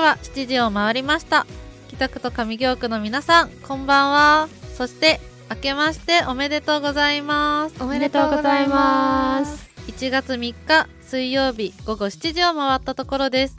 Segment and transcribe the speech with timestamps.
[0.00, 1.46] は7時を回りました。
[1.88, 4.48] 北区と上京区の皆さんこんばんは。
[4.74, 7.82] そして明けましておめでとうございます。
[7.82, 9.68] おめでとうございます。
[9.88, 13.56] 1月3日水曜日午後7時を回ったところです。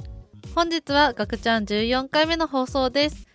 [0.56, 3.28] 本日はガクちゃん14回目の放送です。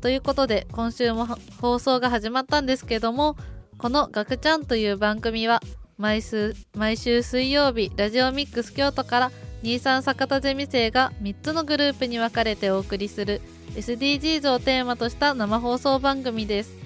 [0.00, 1.26] ということで今週も
[1.60, 3.36] 放送が始まったんですけども
[3.76, 5.60] このガクちゃんという番組は
[5.98, 9.32] 毎週毎週水曜日ラジオミックス京都から
[9.64, 13.40] 23坂田ゼミ生が3つのグループに分かれてお送りする
[13.74, 16.76] SDGs をテーマとした生放送番組です。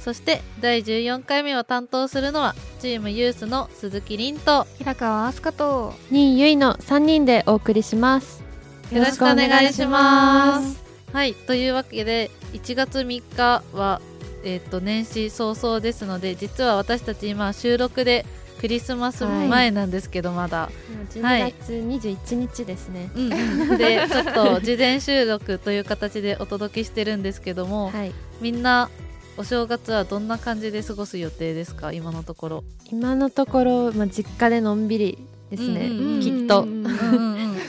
[0.00, 4.66] そして第14回目を担当するのはチームユースの鈴木凛と。
[4.78, 8.42] 平川飛鳥と新ゆいの3人でお送りします。
[8.90, 10.82] よろしくお願いします。
[11.12, 14.00] はいというわけで1月3日は
[14.42, 18.24] えー、と年始早々ですので実は私たち今収録で
[18.60, 20.70] クリスマス前なんですけど、まだ。
[21.14, 28.90] 12月21日ですね、はい、で ちょっと事前収録という形でお届けしてるんですけども、はい、みんな
[29.36, 31.92] お正月はどんな感じで過ごす予定ですか？
[31.92, 32.64] 今のところ。
[32.90, 35.18] 今のところ、まあ、実家でのんびり
[35.50, 35.88] ですね、
[36.22, 36.66] きっと。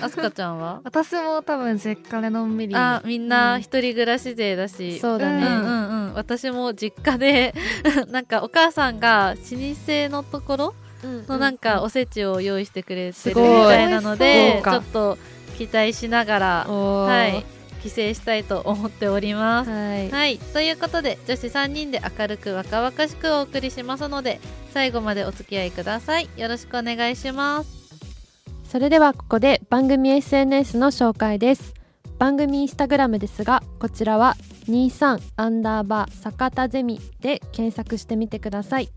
[0.01, 0.81] あすかちゃんは？
[0.83, 2.75] 私も多分実家でのんびり。
[2.75, 7.53] あみんな一人暮らし勢だし、そうだね、うんうんうん、私も実家で
[8.09, 10.75] なんかお母さんが老舗のところ
[11.27, 15.17] のなんかおせちを用意してくれてるみたいなのでちょっと
[15.57, 17.45] 期待しながらはい
[17.81, 19.69] 帰省したいと思っております。
[19.69, 24.39] はい、はい、ということで女子3人で明るく若々しくお送りしますので
[24.73, 26.29] 最後までお付き合いください。
[26.37, 27.76] よろしくお願いします。
[28.67, 31.73] それではここで番組 SNS の紹介です。
[32.19, 34.35] 番組インスタグラムですがこちらは
[34.67, 38.89] 23アンダーバー坂田ゼミで検索してみてください。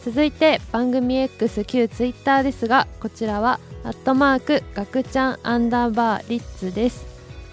[0.04, 7.06] 続いて番組 X 旧 Twitter ですがこちらはアットマークガクちゃんアンダーバーリッツです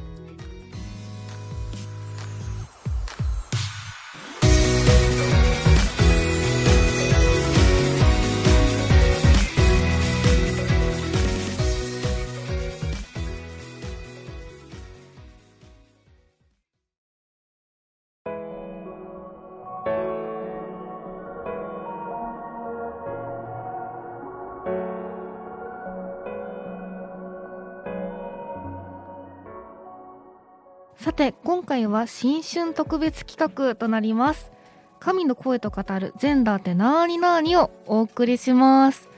[31.74, 34.52] 回は新春特別企画となります。
[35.00, 39.08] 神の声と語るジェンダーってなーになーにをお送りします。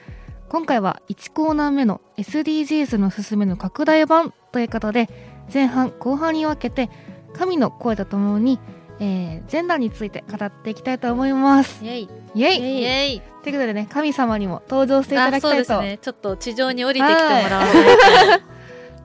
[0.49, 5.11] 今回は1コーナー目の SDGs の進めの拡大版ということで
[5.53, 6.89] 前半後半に分けて
[7.35, 8.59] 神の声とともに、
[9.01, 11.85] えー、ジェンダーについて語っていきたいと思います。
[11.85, 12.09] イエイ。
[12.35, 13.21] イエイ。
[13.43, 15.65] ということでね神様にも登場していただきたいと。
[15.67, 15.99] そうですね。
[15.99, 17.75] ちょっと地上に降りてきてもらわない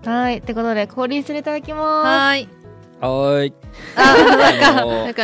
[0.04, 0.10] と。
[0.10, 0.38] はい。
[0.40, 2.08] ってことで降臨していただきます。
[2.08, 2.61] はい
[3.02, 3.54] はい。
[3.96, 5.24] あ、なんか、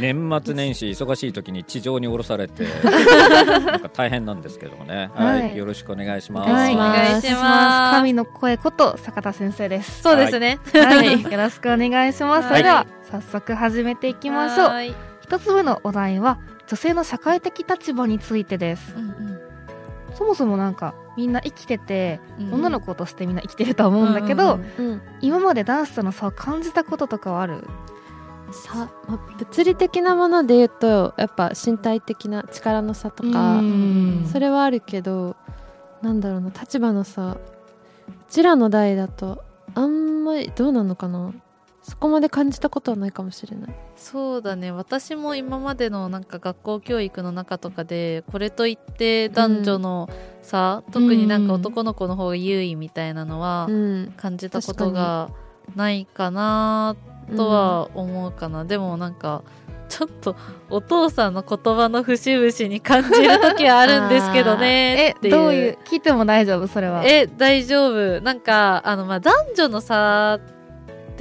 [0.00, 5.10] 年末年始忙しい時に地上に降ろされて、 なんか大変なんですけどもね。
[5.14, 6.50] はい、よろしくお願いします。
[6.50, 7.96] はい、お願いします。
[7.96, 10.02] 神の声こと坂田先生です。
[10.02, 10.58] そうですね。
[10.72, 12.48] はい、よろしくお願いします。
[12.48, 14.70] それでは早速始めていきましょう。
[15.22, 18.94] 一つ目のお題は女性の社会的立場についてです。
[18.96, 19.25] うんうん
[20.16, 27.66] そもそもなんかみんな生きてて、うん、女の子としてみんな生きてると思うんだけど、うんうん、今までダンスとの差を感じたこととかはある？
[28.52, 33.60] さ、ま物理的なもので言うとやっぱ身体的な力の差とか
[34.30, 35.36] それはあるけど
[36.00, 37.32] なんだろうな立場の差。
[37.32, 37.38] う
[38.28, 41.32] ちらの代だとあんまりどうなのかな？
[41.88, 43.74] そこまで感じたことはないかもしれない。
[43.94, 44.72] そうだね。
[44.72, 50.08] 私も今までのなんか学校教育の中とかでこれといって男女の
[50.42, 53.68] 差、うん、特になんか男の子の方が優位みたいなのは
[54.16, 55.30] 感じたことが
[55.76, 56.96] ないかな
[57.36, 59.44] とは思うかな、うん、でもなんか
[59.88, 60.34] ちょっと
[60.68, 65.78] お父さんの言葉の節々に感じる時はあるんですけどね えどういう？
[65.84, 66.66] 聞いても大丈夫？
[66.66, 67.04] それは。
[67.04, 68.20] え大丈夫。
[68.22, 70.55] なんかあのまあ男女の差って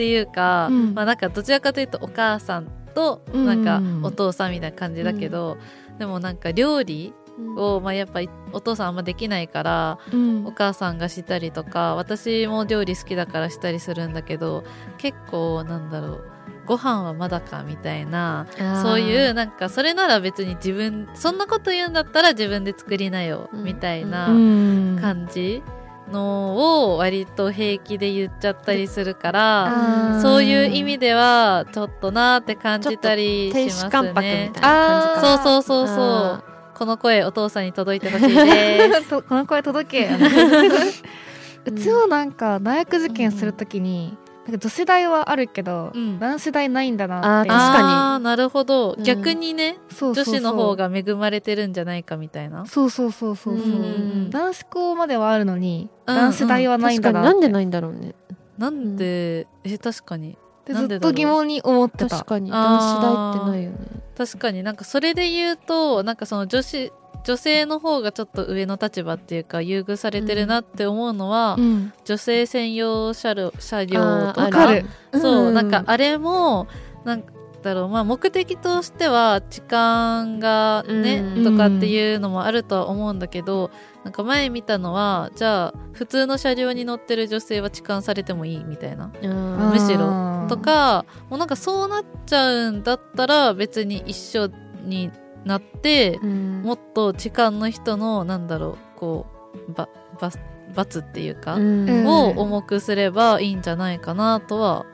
[0.04, 5.58] いうか、うん、まあなんかどちらかというとお母さんとなんかお父さんみたいな感じだけど、
[5.92, 7.14] うん、でもなんか料理
[7.58, 8.22] を、まあ、やっぱ
[8.54, 14.64] お父さんあんまできないから、うん、お母さんがしたりとか私も料理好きだからしたりするんだけど
[14.98, 16.32] 結構なんだろう
[16.66, 18.48] ご飯はまだかみたいな
[18.82, 25.62] そういうなんかそれなら別に自分そんなこと言うんだったら自分で作りなよ、みたいな感じ
[26.12, 34.52] のを割と平気で言っちゃったりするからそういう意味ではちょっとなって感じたりしますね。
[34.54, 36.44] そうそうそうそう。
[36.76, 39.22] この声お父さんに届いてほしいです。
[39.24, 40.10] この声届け。
[41.66, 47.50] うちはなんか大学受験するときに、なんか女子大はあるけど、うん、男子大ないんだなって。
[47.50, 48.24] 確かに。
[48.24, 52.66] なるほど、うん、逆にね女子の方が恵まれてるんじゃないかみたいな。
[52.68, 58.14] そうそうそうそうそう、う男子校まではあるのに、男子大はないんだななんでないんだろうね。
[58.58, 60.38] なんで、え確かに。
[60.68, 62.10] ずっと疑問に思ってた。
[62.10, 62.52] 確かに。
[62.52, 63.78] 男子大ってないよね。
[64.16, 64.64] 確かに。
[64.64, 66.92] なんかそれで言うとなんかその女子
[67.26, 74.70] 女性の方がちょっと上の立場っていうか優遇されてるなって思うのは、うん、女性専用車両車両とか
[75.14, 76.68] そう、うん、なんかあれも
[77.04, 77.24] なん
[77.64, 83.72] だろうまあ目的としては時間がね、うん、とかっていうのもあるとは思うんだけど
[84.04, 89.08] なんか前見たのはじゃあ普通の車両に乗ってる女性は痴漢されてもいいみたいな。
[89.08, 90.46] むしろ。
[90.48, 94.52] とかもうなんかそうなっちゃうんだったら別に一緒
[94.84, 95.10] に
[95.46, 99.26] なって、うん、もっと痴漢の人のなんだろうこ
[99.70, 99.88] うば
[100.20, 100.32] ば
[100.74, 104.86] 罰っていうか、うん、を重くすればいいんじゃないかなとは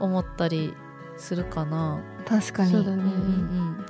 [0.00, 0.74] 思ったり
[1.16, 2.02] するかな。
[2.26, 2.72] 確かに。
[2.72, 2.96] そうだね。
[2.96, 3.86] うんうん、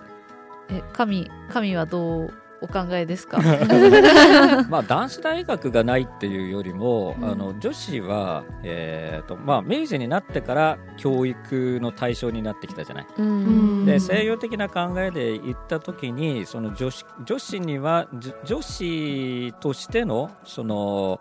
[0.71, 3.39] え神神はどうお考えですか？
[4.69, 13.07] まあ男子大学がないっていうよりも、うん、あの女子は、えーとまあ、明治になってから教育の対象になってきたじゃない？
[13.19, 18.07] うん、で西洋的な考えで言った時にその女子女子には
[18.45, 21.21] 女子としてのその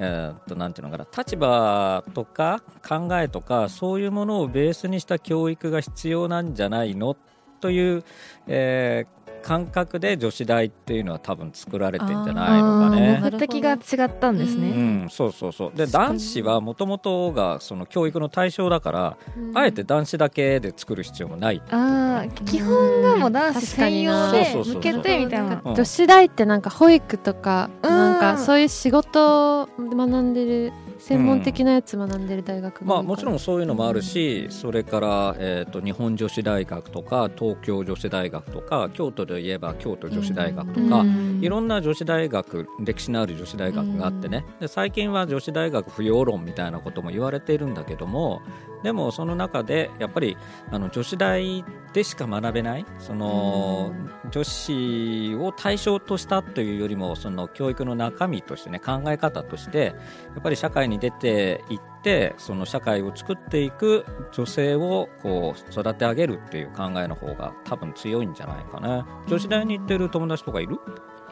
[0.00, 7.16] えー、となんていうのかな立場とか考えとかそういうものをベースにした教育が必要なんじゃないの？
[7.60, 8.04] という、
[8.46, 13.20] えー、感覚で女子大っていうのは多分作られてんじゃないのかね。
[13.22, 14.68] 目的が違ったんですね。
[14.68, 14.72] う
[15.06, 15.72] ん、そうそうそう。
[15.74, 19.16] で男子はもともとがその教育の対象だから、
[19.54, 21.62] あえて男子だけで作る必要もない。
[21.70, 25.62] ああ、基本がもう男子専用で向けてみたいな。
[25.64, 30.72] 女子大ってなんか保育とか、なんかそういう仕事を学んでる。
[30.98, 44.44] 専門的なやつ学んでる大学、うん、まあ、もちろんそういうのもあるし、うん、それから、えーと、日本女子大学とか東京女子大学とか京都で言えば京都女子大学とか、うん、いろんな女子大学歴史のある女子大学があってね。
[44.60, 48.42] で最近は女子大学不要論みたいなことも言われているんだけども
[48.82, 50.36] でもその中でやっぱり
[50.70, 53.92] あの女子大でしか学べないその
[54.30, 59.94] 女子を対象としたというよりもその教育の中身としてね考え方として
[60.34, 69.06] やっぱり社会に出ていってその社会を作っていく女性をこう育て上げるっていう考えの方が多分強いんじゃないかな。
[69.26, 70.78] 女子大に行ってる友達とかいる？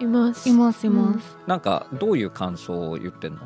[0.00, 0.48] います。
[0.48, 3.40] いますいます、なんかどういう感想を言ってんの？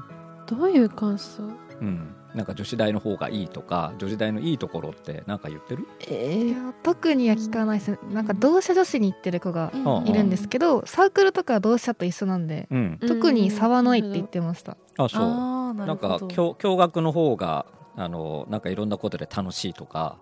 [0.46, 1.42] どういう感想？
[1.80, 5.86] うんなんか女子大の方がいいとか女子大のいいところって何か言ってる？
[6.08, 7.98] えー、特には聞かないです。
[8.12, 9.72] なんか同志女子に行ってる子が
[10.06, 15.74] いるんですけど、うん、サークルとか同志社と一緒なんで、うん、特に差はないって言ってました、あそう。
[15.74, 20.16] なんか共共学の方があのなんかいろんなことで楽しいとか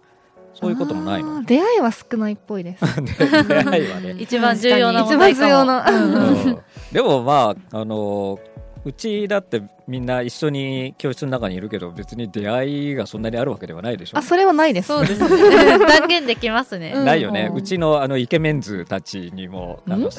[0.54, 1.42] そういうこともないの？
[1.44, 2.84] 出会いは少ないっぽいです。
[3.02, 4.16] 出会いはね。
[4.20, 6.58] 一番重要な一番重要な、うん、
[6.90, 8.38] でもまああの
[8.84, 14.18] うちだってみんな一緒に教室の中にいるけど別に出会いがそんなにあるわけではないでしょ。
[14.18, 14.88] あそれはないです。
[14.88, 15.78] そうですね。
[15.78, 19.94] 断言できますね、ないよね、うちのあのイケメンズたちにもうん？
[19.94, 20.10] うん、うん、あ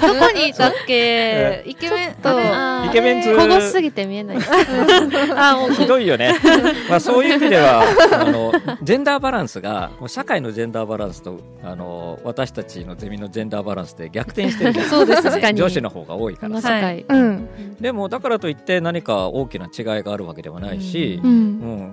[0.00, 1.62] どこにいたっけ？
[1.64, 2.28] イケメンと
[2.86, 4.38] イケメンズ小ごすぎて見えない。
[5.36, 5.70] あもう。
[5.70, 6.34] ひどいよね。
[6.88, 8.52] まあそういう意味ではあの
[8.82, 21.40] ジェンダーバランスが社会のジェンダーバランスとあの私たちのゼミのジェンダーバランスで逆転してるそうです確かに女子の方が多いからさ、はい、うん、でもだからといって何か大きな違いがあるわけではないし、ううん。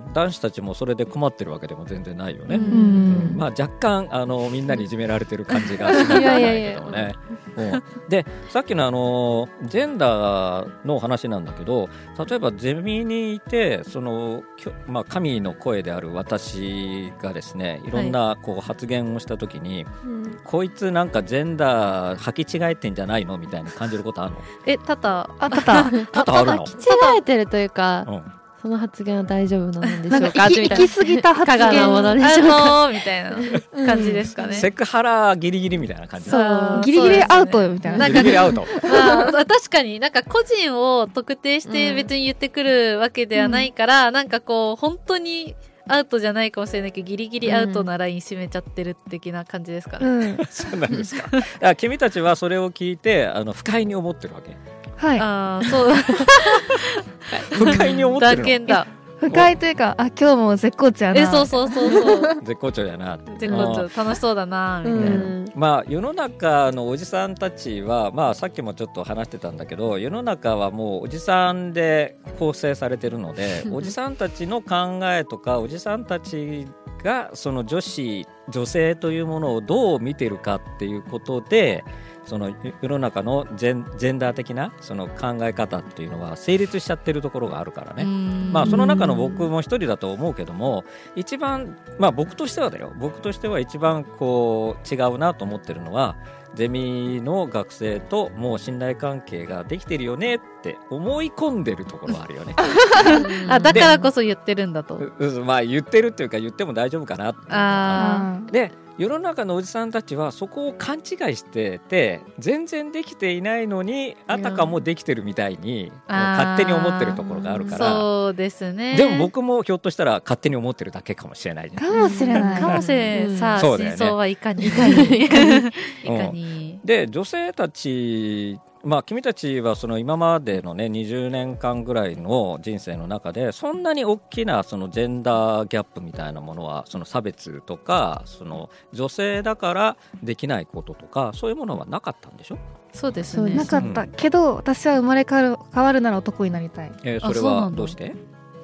[0.08, 2.56] ん男子たちもそれで困ってるわけでも全然ないよね。
[2.56, 2.62] うん。
[2.62, 3.36] うん。
[3.36, 7.14] まあ、若干あのみんなにいじめられてる感じがしないけどもね。
[7.56, 7.82] うん。
[8.08, 11.88] でさっきのあのジェンダーの話なんだけど
[12.28, 20.38] 例えばゼミにいてその、きょまあ、神の声である私がですねいろんなこう発言をした時に、うん。
[20.44, 24.38] こいつなんかジェンダー履き違えてんじゃないのみたいに感じることあるの？
[24.66, 25.90] えただあった
[26.38, 26.66] あるの？
[26.66, 26.86] 履き違
[27.18, 28.22] えてるというかうん。
[28.60, 30.48] その発言は大丈夫なんでしょうか？
[30.48, 32.56] 行き行き過ぎた発かがなもの言でしょうか？
[32.56, 34.54] あのーみたいな感じですかね。
[34.54, 36.80] セクハラギリギリみたいな感じそう。
[36.84, 37.98] ギリギリアウトよみたいな。
[37.98, 38.66] なんかギリギリアウト。
[38.82, 45.54] まあ、確かになんか個人を特定してうん別に言ってくるわけではないから、なんかこう本当に
[45.86, 50.06] アウトじゃないかもしれないけどギリギリアウトなライン締めちゃってる的な感じですかね。
[50.06, 50.46] うん。
[50.50, 51.76] そうなんですか。
[51.76, 54.56] 君たちはそれを聞いてあの不快に思ってるわけ
[54.98, 55.20] はい。
[55.20, 55.94] ああそう
[57.54, 58.36] 不快に思ってるの？
[58.38, 58.86] だけだ。
[59.20, 61.20] 不快というかあ今日も絶好調やな。
[61.20, 62.22] えそうそうそうそう。
[62.44, 64.02] 絶好調やな絶好調。
[64.02, 65.16] 楽しそうだなみうたいな。
[65.16, 65.44] ん。
[65.56, 76.68] まあ世の中のおじさんたちはまあさっきもちょっと話してたんだけど世の中はもうおじさんで構成されてるのでおじさんたちの考えとかおじさんたち
[77.02, 81.82] がその女子女性というものをどう見てるかっていうことで
[82.28, 88.04] その世の中のジェンジェンダー的なその考え方っていうのは成立しちゃってるところがあるからね。
[88.52, 90.84] まあその中の僕も一人だと思うけども
[91.16, 96.16] 一番まあ僕としてはだよ僕としては一番こう違うなと思ってるのは
[96.54, 102.54] ゼミの学生ともう信頼関係ができてるよねって思い込んでるところはあるよね。
[103.48, 105.00] あだからこそ言ってるんだと。
[105.46, 111.00] まあ言ってるっていうか言っても大丈夫かなあで世の中のおじさんたちはそこを勘違
[111.30, 117.90] いしてて全然できていないのにあたかもできてるみたいに勝手に思ってるところがあるあから。
[117.92, 118.96] そうですね。
[118.96, 123.38] でも僕もひょっとしたら勝手に思ってるだけかもしれないじゃんかもしれないかもしれうんん。
[123.38, 124.66] さあ、そうだよね真相はいかに。
[124.66, 125.24] いかに。
[125.24, 125.68] いかに。
[125.68, 126.80] いかに。
[126.84, 142.58] で女性たちまあ君たちはその今までのね20年間ぐらいの人生の中でそんなに大きなそのジェンダーギャップみたいなものはその差別とかその女性だからできないこととかそういうものはなかったんでしょ、
[142.92, 143.50] そうですね。
[143.50, 146.92] そうですなかったけど私は生まれ変わる変わるなら男になりたい。
[147.04, 147.64] えーそれあそうなんだ。
[147.66, 148.14] はどうして？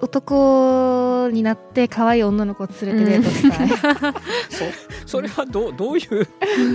[0.00, 4.14] 男になって可愛い女の子を連れてデートしたい、
[5.06, 6.26] それはどうどういう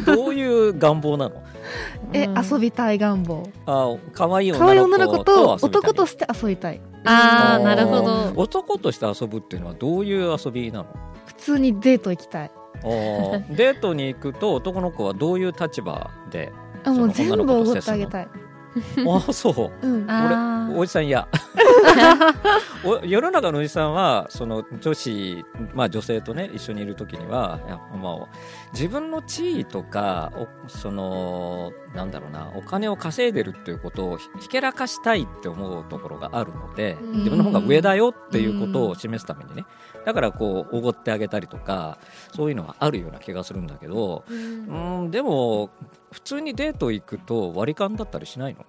[0.05, 1.43] どういう願望なの？
[2.13, 2.45] え、うん。
[2.45, 3.49] 遊びたい願望。
[3.65, 6.81] あ可愛い可愛い女の子と男として遊びたい。
[7.05, 8.33] ああ、ーなるほど。
[8.35, 10.85] 男として遊ぶっていうのはどういう遊びなの？
[11.25, 12.51] 普通にデート行きたい。
[12.83, 16.51] デートに行くと男の子はどういう立場で
[16.85, 18.27] あもう全部おごってあげたい
[19.07, 19.87] ああそう。
[19.87, 20.05] うん。
[20.09, 21.27] あおじさん嫌。
[22.85, 28.27] お世の中のおじさんはその女子、まあ、女性とね一緒にいる時にはやっぱまあ
[28.73, 37.11] 自分の地位とかおそのなんだろうなお金を稼いでるっていうことをひひけらかしたいって思うところがあるのでうん。
[37.19, 39.65] 自分の方が上だよっていうことを示すためにね。
[40.05, 41.97] だからこうおごってあげたりとか
[42.33, 45.69] そういうのはあるような気がするんだけどうんでも
[46.11, 48.65] 普通にデート行くと割り勘だったりしないの？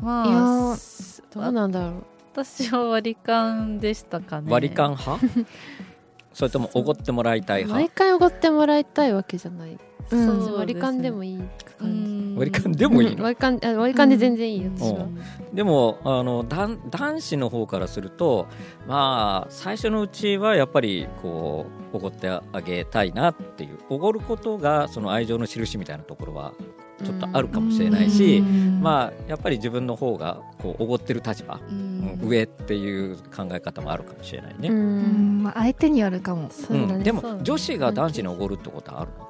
[0.00, 0.76] まいやあ、
[1.32, 2.04] どうなんだろう。
[2.32, 4.50] 私は割り勘でしたかね。
[4.50, 5.18] 割り勘派？
[6.34, 9.78] それともおごってもらいたい毎派回おごってもらいたいわけじゃない。
[10.10, 10.26] うん。
[10.26, 11.38] そうですね割り勘でもいい
[11.78, 13.16] 感割り勘でもいいの？
[13.16, 14.70] じ割り勘あ割り勘で全然いいよ。
[14.76, 15.06] 私は。
[15.54, 18.48] でもあの男男子の方からすると
[18.86, 26.52] まあ最初のうちはやっぱりこうおごってあげたいなっていうおごることがその愛情の印みたいなところは
[27.02, 31.58] ちょっとあるかもしれないし、まあやっぱり自分の方がこうおごってる立場、
[32.22, 36.42] 上っていう考え方もあるかもしれないね、まあ相手によるかも。
[36.42, 39.28] ねうんでも女子が男子におごるってことはあるの？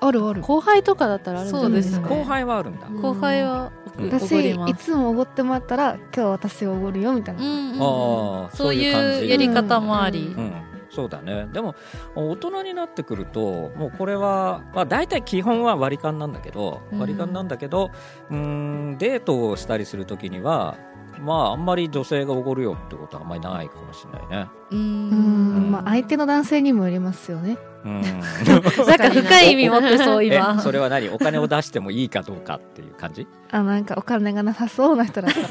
[0.00, 0.42] あるある。
[0.42, 2.06] 後輩とかだったらあるんじゃないですか？
[2.06, 2.22] そうですね。
[2.22, 3.02] 後輩はあるんだ、うん。
[3.02, 4.50] 後輩はうん私。
[4.50, 10.20] いつもおごってもらったら今日私がおごるよみたいな、うんうんそういうやり方もあり。
[10.36, 10.44] うん。
[10.44, 10.52] うん、
[10.98, 11.46] そうだね。
[11.52, 11.76] でも
[12.16, 16.98] 大人になってくるともうこれは、まあ、大体基本は割り勘なんだけどうん。
[16.98, 17.92] 割り勘なんだけど
[18.30, 20.76] うーんデートをしたりするときには
[21.20, 24.50] まああんまり女性がおごるよってことはあんまりないかもしれないね。
[24.72, 25.68] ううん。
[25.68, 27.58] んまあ相手の男性にもよりますよね。
[27.84, 28.02] うん。
[28.02, 28.70] なんか
[29.10, 30.60] 深い意味持ってそうえ今。
[30.60, 31.10] それは何？
[31.10, 33.28] お金を出してもいいかどうかっていう感じ？
[33.52, 35.48] あなんかお金がなさそうな人だったら。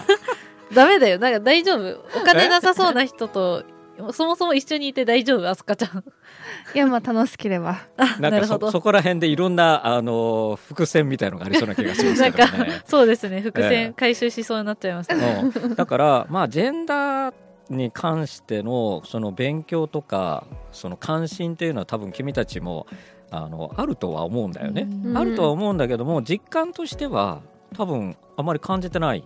[0.74, 1.18] ダメだよ。
[1.18, 2.06] なんか大丈夫。
[2.18, 3.64] お金なさそうな人と
[4.12, 5.50] そもそも一緒にいて大丈夫？
[5.50, 6.04] あすかちゃん。
[6.76, 7.80] いやまあ楽しければ。
[7.98, 8.68] あなんかなるほど。
[8.68, 12.82] そそこら辺でいろんなあの伏線みたいのがありそうな気がしますなんかけどね。
[12.86, 13.42] そうですね。
[13.42, 15.76] 伏ええ線回収しそうになっちゃいました、うん。
[15.76, 17.34] だからまあジェンダー
[17.70, 22.88] に関してのその勉強とかその関心っていうのは多分君たちも
[23.30, 24.88] あのあるとは思うんだよね。
[25.06, 25.18] うん。
[25.18, 27.42] あるとは思うんだけども実感としては
[27.76, 29.24] 多分あまり感じてない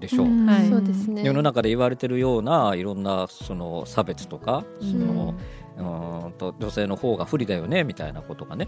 [0.00, 0.26] でしょう。
[0.28, 0.68] んはい。
[0.68, 1.22] そうですね。
[1.24, 5.06] 世の中で言われてるようないろんなその差別とかそうん。
[5.06, 5.34] の、
[5.78, 8.66] うーんと女性の方が不利だよねみたいなことがね。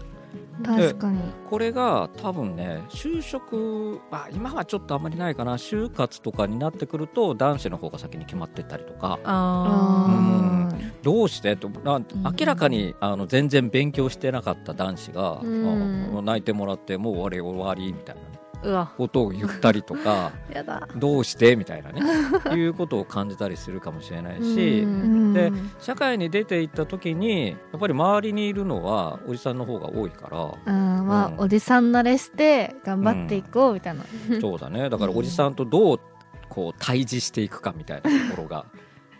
[0.65, 1.19] 確かに。
[1.49, 5.53] これが多分ね就職あ今はちょっとあんまりないかな。
[5.53, 9.19] 就活とかになってくると男子の方が先に決まってったりとか。
[9.23, 12.05] ああどうしてとなんん。
[12.39, 16.17] 明らかにあの全然勉強してなかった男子が、うん。
[16.17, 18.27] あ泣いてもらってもう終わり終わりみたいな、ね、
[18.97, 20.87] ことを言ったりとか やだ。
[20.95, 21.55] どうして？
[21.55, 22.01] みたいなね。
[22.55, 24.81] いうことを感じたりするかもしれないし。
[24.81, 25.33] うん。
[25.33, 31.07] で社会に出ていった時にやっぱり周りにいるのはおじさんの方が多いからーうん。
[31.07, 31.39] まあ、うん。
[31.39, 34.03] おじさん慣れして頑張っていこうみたいな、
[34.41, 34.89] そうだね。
[34.89, 35.99] だからおじさんとどう
[36.49, 38.65] こう対峙していくかみたいなところが、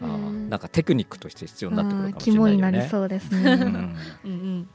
[0.01, 0.05] あ
[0.49, 2.71] なんかテクニックとして必要になってくるかもしれ肝ないよね。
[2.71, 3.57] になりそうですうねん。
[3.57, 4.69] うんうん。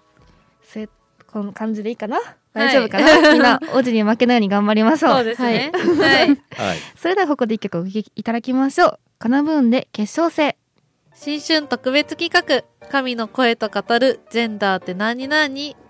[0.62, 0.88] せ
[1.30, 2.18] この感じでいいかな？
[2.54, 5.14] 大丈夫かな、みんな王子に負けないように頑張りましょう。
[5.16, 5.72] そうですね。
[5.74, 8.98] はい、はい、それではここで一曲お聴きいただきましょう。
[9.18, 10.54] カナブーンで決勝戦。
[11.14, 12.64] 新春特別企画。
[12.88, 15.48] 神の声と語るジェンダーって何々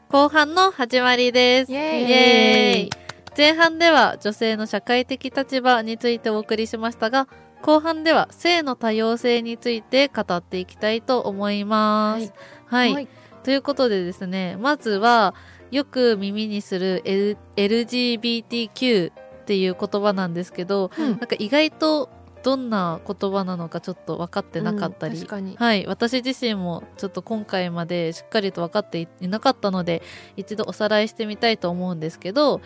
[0.08, 1.72] 後半の始まりです。
[1.72, 2.02] イエーイ。
[2.02, 2.90] イエーイ。
[3.36, 7.26] 前半では女性の社会的立場についてお送りしましたが
[7.62, 12.32] 後半では性の多様性について語っていきたいと思います。
[12.66, 13.08] はい。
[13.42, 15.34] ということでですね、まずは
[15.70, 21.10] よく耳にする、L、LGBTQ っていう言葉なんですけど、うん。
[21.10, 22.08] なんか意外と
[22.44, 30.02] どんな言葉なのかちょっと分かってなかったり、うんはい、私自身もちょっと今回までしっかりと分かっていなかったので
[30.36, 32.60] 一度おさらいしてみたいと思うんですけど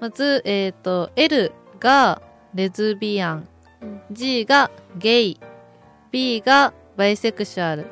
[0.00, 2.22] まず、えっと L が
[2.54, 3.48] レズビアン
[3.82, 4.00] うん。
[4.12, 5.40] G がゲイ
[6.12, 7.86] B がバイセクシュアル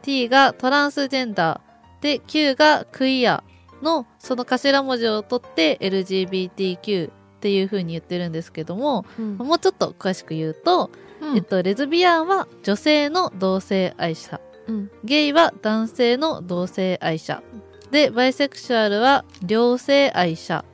[0.00, 3.44] T がトランスジェンダーで Q がクイア
[3.82, 9.36] のその頭文字を取って LGBTQ っていう風に言ってるんですけどもうん。
[9.36, 10.90] もうちょっと詳しく言うと、
[11.34, 14.40] えっと、レズビアンは女性の同性愛者。
[14.66, 14.90] うん。
[15.04, 17.42] ゲイは男性の同性愛者。
[17.90, 20.64] でバイセクシュアルは両性愛者。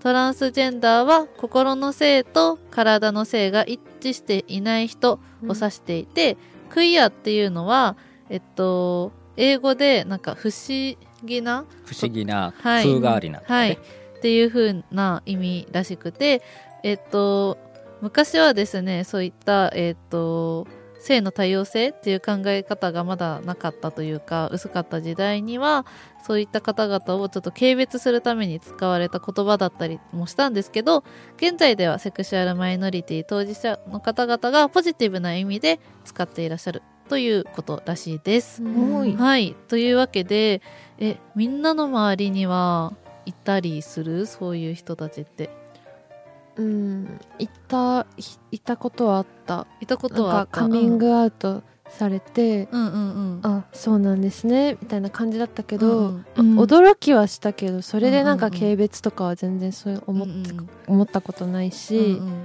[0.00, 6.36] トランスジェンダーは心の性と体の性が一致していない人を指していて、
[6.70, 7.96] クイアっていうのは
[8.28, 12.84] えっと英語でなんか不思議な不思議なはい。
[12.84, 13.78] 風変わりな、はい、っ
[14.20, 16.42] ていう風な意味らしくて、
[16.82, 17.58] えっと、
[18.00, 20.66] 昔はですね、そういった、えっと、
[21.00, 25.86] 性の多様性っていう考え方がまだなかったというか、薄かった時代には、
[26.26, 31.04] そういった方々をちょっと軽蔑するために使われた言葉だったりもしたんですけど、
[31.36, 38.62] 現在ではセクシュアルマイノリティ当事者の方々がポジティブな意味で使っていらっしゃるということらしいです。
[38.62, 39.56] はい。
[39.68, 40.60] というわけで、
[40.98, 42.92] え、みんなの周りには
[43.24, 44.26] いたりする？
[44.26, 45.50] そういう人たちって。
[46.56, 49.66] うんいたいいたことはあった。
[49.80, 52.96] いたことはカミングアウトされて、うんうんう
[53.36, 53.40] ん。
[53.44, 60.28] あそうなんですねみたいな感じだったけど、うんうん驚きはしたけどそれでなんか軽蔑とかは全然そう思っ
[60.88, 62.44] 思ったことないし、うん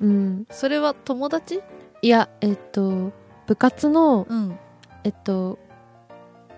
[0.00, 0.08] うん。
[0.08, 0.46] うん。
[0.50, 1.60] それは友達？
[2.00, 3.12] いやえっと
[3.50, 4.58] 部活のうん。
[5.02, 5.58] えっと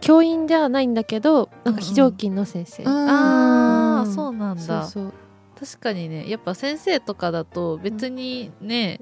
[0.01, 4.83] 教員ではないんだけどなんか非常勤の先生、ああ、そうなんだ。
[4.83, 5.15] そうそう。
[5.59, 9.01] 確かにね、やっぱ先生とかだと別にね、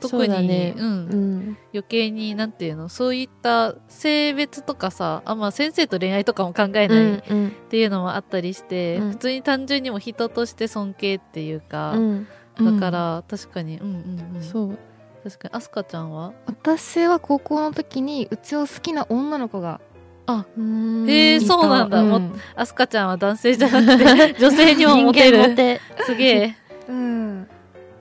[0.00, 0.74] そう特に、だね。
[0.78, 1.58] うん、うん。
[1.74, 2.88] 余計になんていうの？
[2.88, 7.52] そういった性別とかさあまあ先生と恋愛とかも考えないっうんうん。
[7.68, 9.10] ていうのもあったりして、うん。
[9.10, 12.26] 普通に単純にも人として尊敬っていうか、うん。
[12.58, 14.42] だから確かにうんうんうん。
[14.42, 14.78] そう
[15.22, 15.54] 確かに。
[15.54, 16.32] アスカちゃんは？
[16.46, 19.80] 私は高校の時にうちを好きな女の子が
[20.28, 22.08] へえそうなんだ、うん。
[22.10, 25.56] もアスカちゃんは男性じゃなくて 女性にもモテる。
[26.04, 26.56] すげえ。
[26.88, 27.48] うん。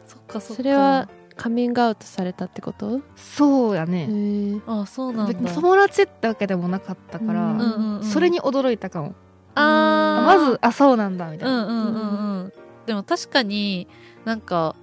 [0.06, 0.56] そっかそっか。
[0.56, 3.02] それはカミングアウトされたってこと？
[3.16, 5.54] そうやへねえあそうなんだ。
[5.54, 8.04] 友達ってわけでもなかったから、うんうんうんうん。
[8.04, 9.16] それに驚いたかも。
[9.56, 10.40] あー。
[10.40, 12.54] まずあそうなんだみたいな、うんうんうんうん。
[12.86, 13.88] でも確かに
[14.26, 14.76] なんか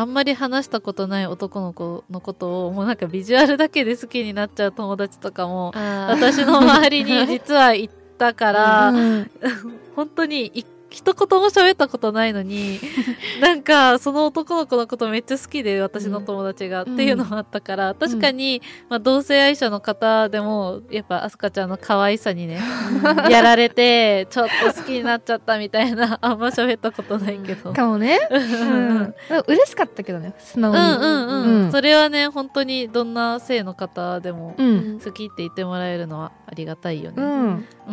[0.00, 9.30] あんまり話したことない男の子のことをもうなんかビジュアルだけで好きになっちゃう友達とかもあ私の周りに実はいたから、うん。
[9.96, 12.80] 本当に1一言も喋ったことないのに
[13.40, 22.60] なんかその男の子のことめっちゃ好きで私の友達が、うんっていうのもあったから確かに、まあ、同性愛者の方でもやっぱアスカちゃんの可愛さにね
[23.30, 27.72] やられてちょっと好きになっちゃったみたいなあんま喋ったことないけど。
[27.72, 29.14] かもね、ううんん、
[29.46, 30.78] 嬉しかったけどね素直に。
[30.78, 31.72] うんうんうん、うん。
[31.72, 35.00] それはね本当にどんな性の方でもうん。
[35.02, 37.22] 好きって言ってもらえるのはありがたいよね。
[37.22, 37.24] うん。
[37.24, 37.92] うんうんう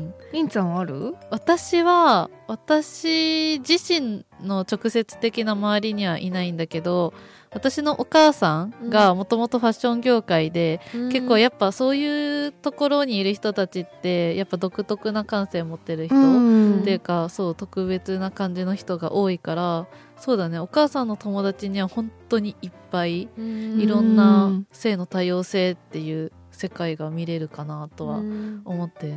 [0.00, 0.14] ん。
[0.32, 1.14] りんちゃんはある？
[1.30, 2.11] 私は
[2.46, 7.14] 私自身の直接的な周りにはいないんだけど
[7.54, 10.80] 私のお母さんがもともとファッション業界で、
[11.12, 16.80] 結構やっぱそういうところにいる人たちってやっぱ独特な感性持ってる人、うん。
[16.80, 20.58] っていうかそう特別な感じの人が多いからそうだね。
[20.58, 28.22] お母さんの友達には本当にいっぱいいろんな性の多様性っていう世界が見れるかなとは
[28.64, 29.14] 思って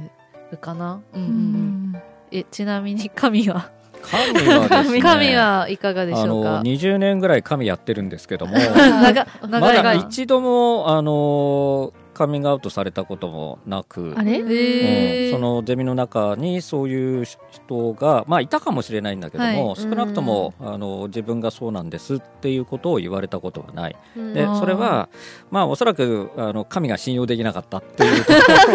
[0.52, 1.02] るかな。
[1.14, 1.30] うんうん。
[1.30, 3.70] うんえちなみに神は？
[4.02, 5.02] 神はですね。
[5.04, 6.50] 神はいかがでしあょうか？
[6.58, 8.54] の20年ぐらい神やってるんですけども。
[9.02, 14.38] 長まだ一度もあのカミングアウトされたこともなくあれ？
[14.38, 19.76] えうんーそのゼミの中にそういう人が、まあ、いたかもしれないんだけども、はい。
[19.76, 23.96] 少なくともあの自分がそうなんですっていうことを言われたことはない。
[24.34, 25.10] でそれは、
[25.52, 28.40] まあ、おそらくあの神が信用できなかったっていうとこ
[28.72, 28.74] ろ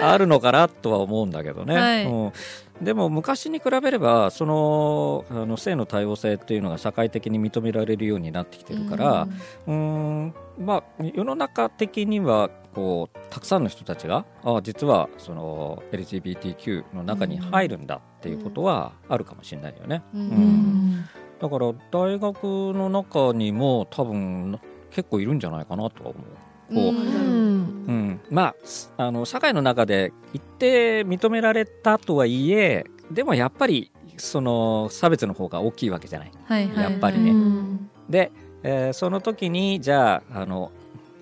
[0.00, 1.76] が あるのかなとは思うんだけどね。
[1.76, 2.04] はい。
[2.06, 2.32] うん
[2.80, 9.28] でも昔に比べればそのあの性の多様性っていうのが社会的に認められるようになってきてるから、
[9.66, 20.02] うーんまあ、世の中的にはこうたくさんの人たちがあ実はその LGBTQ の中に入るんだっていうことはあるかもしれないよね。
[20.14, 21.04] うんうん
[21.38, 24.58] だから大学の中にも多分
[24.90, 26.45] 結構いるんじゃないかなとは思う。
[26.68, 26.78] こう。
[26.78, 27.84] うん。
[27.86, 36.32] うん、まあすあの社会の中で一定認められたとはいえでもやっぱりその差別の方が大きいわけじゃない。
[36.44, 36.66] はい。
[36.66, 36.92] はいはい。
[36.92, 37.30] やっぱりね。
[37.30, 37.90] うん。
[38.08, 40.72] で、えーその時にじゃああの、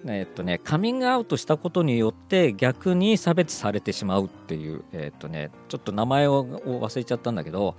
[0.06, 7.74] えーっとね、カミングアウトしたことによって逆に差別されてしまうっていう、えーっとね、ちょっと名前をを忘れちゃったんだけど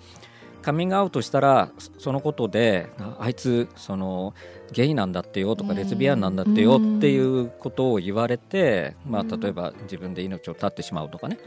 [0.65, 4.33] カミングアウトしたらそそのことでああいつその
[4.71, 5.77] ゲイなんだってよとかうん。
[5.77, 11.37] レズビアンなんだってよっていうことを言われて、まあ、例えば自分で命を絶ってしまうとかね。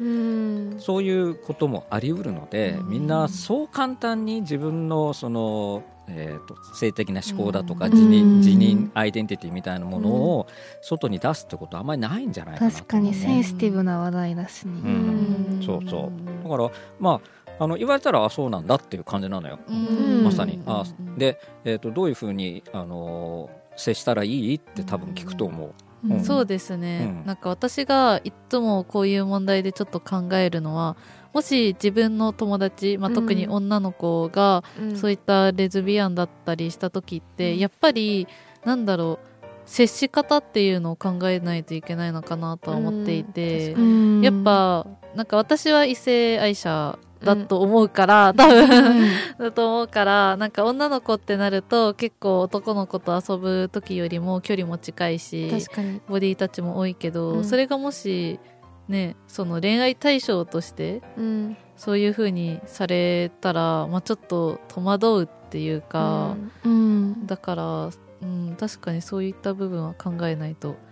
[0.78, 2.88] そういうこともあり得るので、うん。
[2.90, 7.92] みんなそう簡単に自分のその、えー、と性的な思考だとかうん。
[7.92, 10.46] 自認,、うん自認アイデンティティみたいなものを
[10.80, 15.62] 外に出すってことはあんまりないんじゃないかなと確かにセンシティブな話題だしね、うん。
[15.64, 16.44] そうそう。
[16.44, 19.58] だからまああの言われたらあそうなんだっていう感じなのよ。
[19.68, 20.24] うん。
[20.24, 21.18] まさに、あうん。
[21.18, 25.72] で、えー、とどういうふうに、あのー接したらいいって多分聞くと思う。
[26.04, 26.24] うん。
[26.24, 27.26] そうですね、うん。
[27.26, 30.96] なんか私がいつもこういう問題でちょっと考えるのは
[31.32, 33.14] もし自分の友達、まあ、うん。
[33.14, 34.64] 特に女の子が
[34.96, 37.58] そういったレズビアンだったりした時って、うん。
[37.58, 38.26] やっぱり
[38.64, 39.28] なんだろう
[39.64, 44.22] 接し方っていうのを考えないといけないのかなとは思っていて、うん。
[44.22, 49.08] やっぱなんか私は異性愛者だと思うから、多分。
[49.38, 56.00] だと思うからなんか女の子ってなると結構男の子と遊ぶ時よりも距離も近いし確かに。
[56.08, 57.44] ボディタッチも多いけど、うん。
[57.44, 58.40] それがもし
[58.88, 61.56] ねその恋愛対象としてうん。
[61.76, 67.26] そういう風にされたら、まあ、ちょっと戸惑うっていうか、うん。
[67.26, 70.70] だから、うん、確かにそういった部分は考えないと。
[70.70, 70.87] うん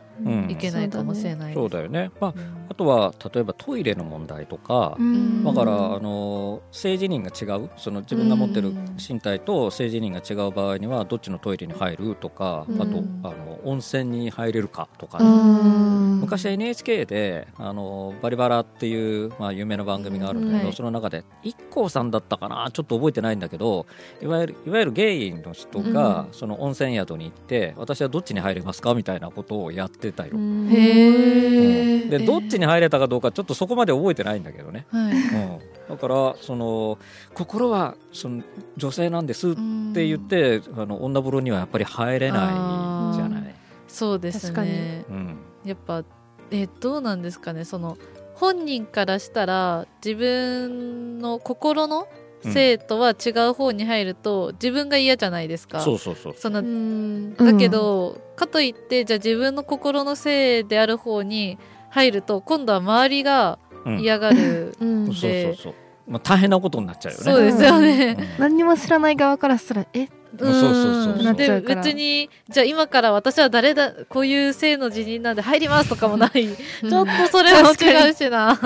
[0.48, 1.56] いけないかもしれないです。
[1.56, 2.66] そうだよね、まあ、うん。
[2.68, 5.44] あとは例えばトイレの問題とか、うん。
[5.44, 7.70] だからあの性自認が違う。
[7.76, 8.72] その自分が持ってる
[9.08, 12.82] 身体と性自認が違う場合にはどっちのトイレに入るとか、うん。
[12.82, 16.20] あとあの温泉に入れるかとかうね、ん。
[16.20, 20.72] 昔 NHK であのバリバラっていう、まあ、有名な番組があるんだけど、うんはい。
[20.74, 22.70] その中で IKKO さんだったかな。
[22.72, 23.86] ちょっと覚えてないんだけど
[24.22, 26.32] いわゆるいわゆるゲイの人が、うん。
[26.32, 28.94] その温泉宿に行って私はどっちに入れますか？
[28.94, 30.32] みたいなことをやってたよ。
[30.34, 32.08] へー。
[32.08, 35.12] でどっちに入れたかどうかちょっとそこまで覚えてないんだけどね、はい。
[35.12, 36.98] うん、だからその
[37.34, 38.42] 心はその
[38.76, 39.54] 女性なんですっ
[39.92, 43.54] て言って、あの女風呂にはやっぱり入れないじゃない。
[43.88, 44.70] そうです確かに。
[44.70, 45.36] ねうん。
[45.64, 46.04] やっぱ
[46.50, 47.64] えどうなんですかね。
[47.64, 47.98] その
[48.34, 52.06] 本人からしたら自分の心の
[52.42, 55.80] 性とは違う方に入ると、自分が嫌じゃないですか。
[55.80, 56.34] そうそうそう。
[56.36, 57.34] そのうん。
[57.34, 61.58] だけど、かといってじゃあ自分の心の性である方に
[61.90, 64.00] 入ると今度は周りがうん。
[64.00, 65.06] 嫌がる、うん。
[65.06, 65.74] そうそうそう、
[66.08, 67.24] まあ、大変なことになっちゃうよね。
[67.24, 68.28] そうですよね、うん。
[68.38, 70.08] 何にも知らない側からしたらえ？
[70.38, 76.30] そうそうそうで別にじゃあ今から私は誰だこういう性の辞任なんで入りますとかもない。
[76.32, 78.58] ちょっとそれも違うしな。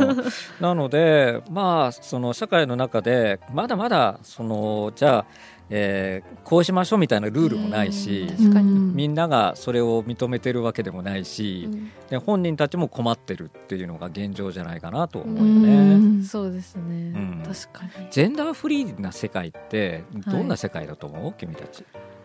[0.00, 0.24] うん。
[0.60, 5.26] なのでまあその社会の中でまだまだそのじゃあ、
[5.70, 11.68] えーこうしましょうみたいなルールもないし、みんながそれを認めてるわけでもないし、
[12.10, 15.94] で本人たちも困ってるっていうのが現状じゃないかなと思うよね。
[15.94, 16.24] うん。
[16.24, 17.42] そうですね、ん。
[17.42, 18.06] 確かに。
[18.10, 21.84] ジェンダーフリーな世界ってどんな世界だと思う、君たち、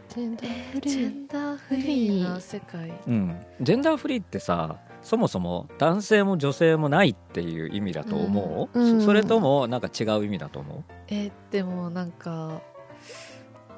[0.10, 2.94] ジェンダーフリジェーンダーフリーな世界。
[3.08, 8.84] うん、ジェンダーフリーってさそもそも男性も女性もないっていう意味だと思う、うん。
[8.84, 10.84] うんそそれともなんか違う意味だと思う？
[11.08, 12.62] えーでもなんか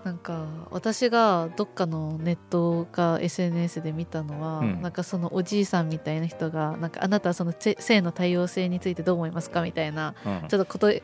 [0.03, 4.81] なんか私がどっかのネットか SNS で見たのは、うん。
[4.81, 10.47] なんかそのおじいさんみたいな人がなんかあなたはそのせ性の多様性についてどう思いますかみたいなうん。
[10.47, 11.01] ちょっと答え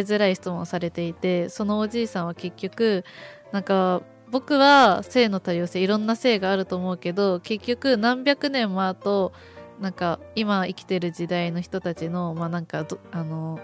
[0.00, 3.04] づらい質問をされていてそのおじいさんは結局
[3.52, 9.32] なんか僕は性の多様性いろんな性があると思うけど結局何百年も後
[9.80, 13.58] なんか今生きてる時代の人たちのまあなんかどあの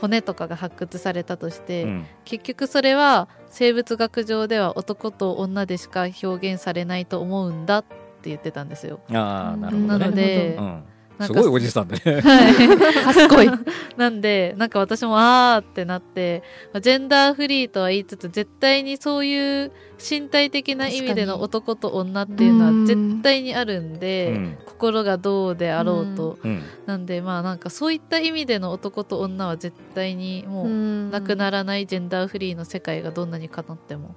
[0.00, 9.00] 骨とかが発掘されたとして、うん結局それは生物学上では男と女でしか表現されないと思うんだって言ってたんですよ。
[9.08, 10.84] あなるほどねなので、うん、
[11.26, 12.20] すごいおじさんだね。
[12.20, 13.04] はい。
[13.04, 13.50] 賢い。
[13.96, 24.58] なんでなんか私もあーってなってまあジェンダーフリーとは言いつつ絶対にそういう身体的な意味での男と女っていうのは絶対にあるんで、うん。
[24.66, 26.62] 心がどうであろうと、うん。
[26.86, 34.14] なんでまあなんかそういった意味での男と女は絶対にもうなくならないジェンダーフリーの世界がどんなにかなっても、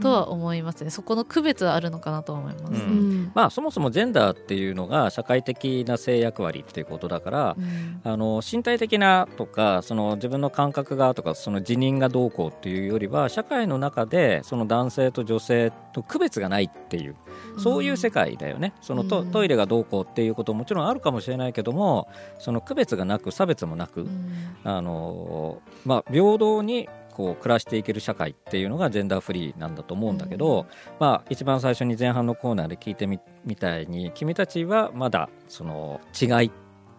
[0.00, 0.90] とは思いますね。
[0.90, 2.64] そこの区別はあるのかなと思います。
[2.64, 3.22] ううん。
[3.24, 3.32] ん。
[3.34, 8.00] まあそもそもジェンダーっていうのが社会的な性役割っていうことだから、うん。
[8.02, 17.16] あの身体的なとかその自分の感覚がとかその辞任がどうこうっていうよりは社会の中でその男性と女性と区別がないっていう
[17.58, 19.30] そういう世界だよね、そのトうん。
[19.30, 24.32] トイレがどうこうっていうことももちろんあるかもしれないけどもその区別がなく差別もなく、うん。
[24.64, 30.66] あのまあ、平等にこう暮らしていける社会っていうのがジェンダーフリーなんだと思うんだけど、
[30.98, 36.50] まあ、一番最初に前半のコーナーで聞いてみみたいに君たちはまだその違い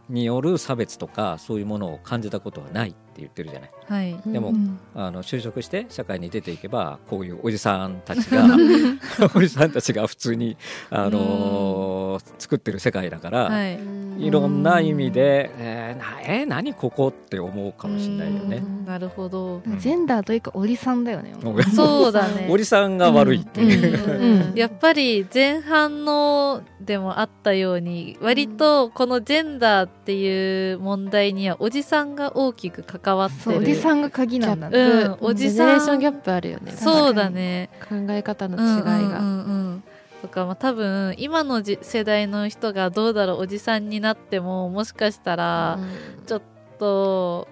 [0.09, 3.71] による差別とかそういうものを感じたことはないって言ってるじゃない。
[3.87, 4.15] はい。
[4.31, 8.45] でもうんあの就職して社会に出ていけばこういうおじさんたちが
[9.35, 10.57] おじさんたちが普通に、
[10.89, 13.79] あのー作ってる世界だから、はい。
[14.17, 18.57] いろんな意味で、えーなえー何ここって思うかもしれないよね。
[18.57, 18.85] うん。
[18.85, 19.61] なるほど。
[19.65, 19.79] うん。
[19.79, 21.33] ジェンダーというかおじさんだよね。
[21.75, 22.47] そうだね。
[22.49, 24.55] おじさんが悪いっていう、うん。
[24.55, 33.57] やっぱり前半のでもあったように割とこのジェンダーっていう問題にはおじさんが大きく関わってる。
[33.57, 34.69] おじさんが鍵なんだ。
[34.69, 35.17] ねうん。
[35.21, 36.71] おじさんジェネレーションギャップあるよね。
[36.71, 37.69] そうだね。
[37.89, 39.83] 考え方のうん違いが、うんうんうん
[40.21, 45.77] とか、まあ、多分今のじ世代の人がどうだろうおじさんになってももしかしたら
[46.25, 46.41] ちょっ
[46.79, 47.47] と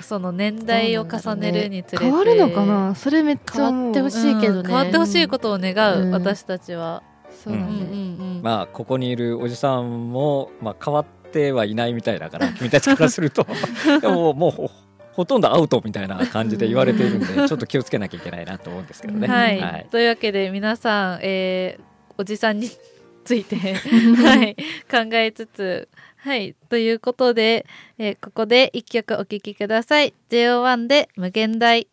[0.00, 2.94] その年代を重ねるにつれて変わるのかな？
[2.94, 4.60] それめっちゃ変わってほしいけどね。
[4.60, 4.66] うん。
[4.66, 6.10] 変わってほしいことを願う、うん。
[6.10, 7.02] 私たちは。
[7.44, 7.72] そうだね、うん。
[7.72, 7.80] うん
[8.36, 8.42] うん。
[8.42, 13.46] まあここにいるおじさんも、まあ、変わってはいないみたいだから君たちからすると
[14.00, 14.70] でももうほ
[15.12, 19.26] ほとんどアウトみたいな感じで言われているんでちょっと気をつけなきゃいけないなと思うんですけどね。
[19.26, 19.86] はい、はい。
[19.90, 21.88] というわけで皆さん、えー
[22.20, 22.68] おじさんに
[23.24, 23.54] ついて、
[24.18, 24.56] はい、
[24.90, 27.64] 考えつつ、はい、ということで、
[27.96, 30.12] えーここで一曲お聴きください。
[30.28, 31.86] JO1 で無限大。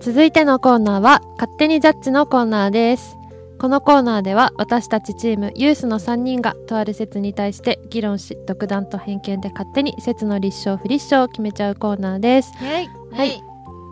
[0.00, 3.19] 続いてのコーナーは勝手にジャッジのコーナーです
[3.60, 12.88] このコーナーでは私たちチームユースの3人がとある説に対して議論し独断と偏見で勝手に説の立証不立証を決めちゃうコーナーです、はい。
[13.12, 13.42] はい。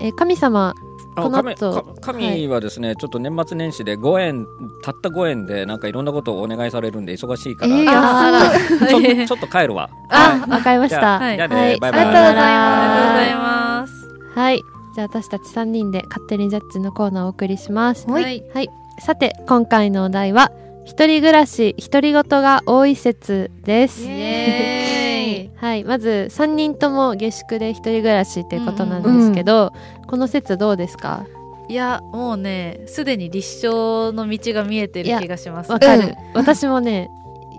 [0.00, 0.74] えー神様
[1.16, 4.46] あこの後神はですね、ちょっと年末年始で5円
[4.84, 9.26] たった5円でなんかいろんなことをお願いされるんで忙しいから、えーちょはい。
[9.26, 9.90] ちょっと帰るわ。
[10.08, 11.18] あわかりました。
[11.18, 11.36] はい。
[11.36, 11.76] じゃあね、はい。
[11.78, 12.00] バイバイ。
[12.00, 12.80] ありがとうございます。
[12.80, 14.38] ありがとうございます。
[14.38, 14.62] はい。
[14.94, 18.08] じゃあ私たち3人で勝手にジャッジのコーナーをお送りします。
[18.08, 18.42] はい。
[18.54, 18.70] はい。
[18.98, 20.50] はいさて今回のお題は
[20.84, 24.04] 一人暮らし独り言が多い説です。
[25.54, 29.72] はい、まず3人とも下宿で一人暮らしっていうことなんですけど、
[30.08, 31.26] この説どうですか？
[31.68, 35.70] いや、もうね、すでに立証の道が見えてる気がします。
[35.70, 36.14] わかる、うん。
[36.34, 37.08] 私もね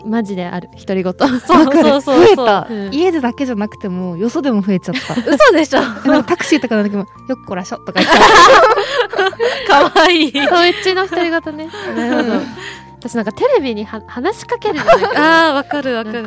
[0.06, 0.70] マジである。
[0.78, 1.14] 独り言。
[1.14, 2.20] そうそうそうそう。
[2.20, 2.68] 増えた。
[2.70, 2.94] うん。
[2.94, 5.14] 家でだけじゃなくてもよそでも増えちゃった。
[5.14, 5.80] 嘘でしょ。
[5.80, 9.68] えなんかタクシーとかの時も「よっこらしょ」とか言って。
[9.68, 10.32] かわいい。
[10.32, 11.70] そううちの独り言ね。
[11.96, 12.40] なるほど
[13.00, 15.12] 私なんかテレビには話しかけるじゃないか。
[15.16, 16.22] ああ、わかるわかる。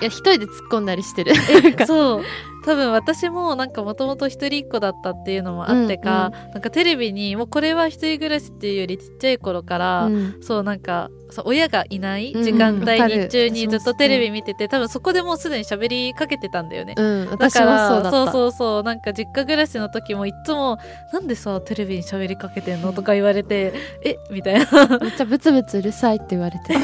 [0.00, 1.34] いや一人で突っ込んだりしてる。
[1.86, 2.22] そう。
[2.66, 10.36] 多分私もなんかもともと一人っ子だったっていうのもあってか、なんかテレビにもうこれは一人暮らしっていうよりちっちゃい頃から、うん。
[10.42, 11.08] そうなんか
[11.44, 16.94] 親がいないうん時間帯、わかる日中にずっとテレビ見てて多分そこでもうすでに喋りかけてたんだよね。
[16.96, 17.02] う
[17.34, 18.24] ん、だからそうだった。
[18.24, 18.82] そうそうそう。
[18.82, 20.78] なんか実家暮らしの時もいつも
[21.12, 23.72] 「なんでさテレビに喋りかけてんの?」とか言われて
[24.04, 24.16] 「え？
[24.30, 24.66] みたいな。
[25.00, 26.74] めっちゃブツブツうるさいって言われて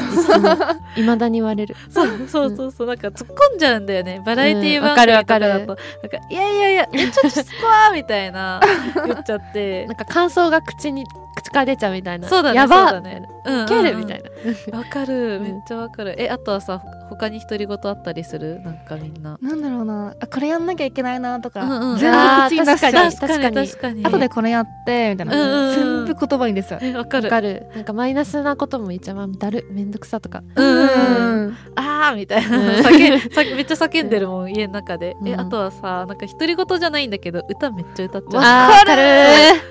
[0.97, 1.75] いまだに言われる。
[1.89, 2.87] そうそうそうそう。
[2.87, 4.21] なんか突っ込んじゃうんだよね。
[4.25, 8.59] バラエティうん番組とかわかるわだと、なんか「いやいやいやえちょっとそこは」みたいな
[9.05, 9.85] 言っちゃって。
[9.87, 12.27] なんか感想が口に口から出ちゃうみたいな。
[12.27, 13.11] そうだねやばそうだね。
[13.11, 14.23] うんうんうんウケるみたい
[14.71, 15.39] なわかる。
[15.39, 15.43] ん。
[15.43, 16.15] めっちゃわかる。
[16.17, 18.61] えあとはさ他に独り言あったりする？
[18.61, 19.37] なんかみんな。
[19.41, 20.15] なんだろうな。
[20.19, 24.03] あこれやんなきゃいけないなとか、うんうん全部口に確かに確かに。
[24.03, 26.05] 後でこれやってみたいな、うんうんうん。
[26.05, 26.79] 全部言葉に出ちゃう。
[26.81, 27.25] えわかる。
[27.25, 27.67] わかる。
[27.75, 30.41] なんかマイナスなことも言っちゃうまあだるめんどくさとか。
[30.55, 30.87] うんうんうん。
[30.87, 32.65] うんあーみたいな、うん。
[32.65, 35.39] めっちゃ叫んでるもん家の中で、えうん。
[35.39, 38.71] あとはさなんか独り言じゃないんだけど歌めっちゃ歌っちゃう。
[38.71, 39.01] わかる。